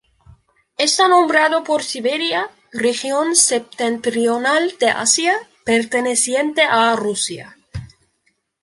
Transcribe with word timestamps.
Está 0.79 1.07
nombrado 1.07 1.63
por 1.63 1.83
Siberia, 1.83 2.49
región 2.71 3.35
septentrional 3.35 4.75
de 4.79 4.89
Asia 4.89 5.37
perteneciente 5.63 6.63
a 6.63 6.95
Rusia. 6.95 7.55